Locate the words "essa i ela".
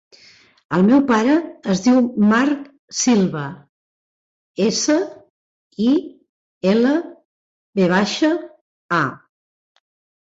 4.69-6.95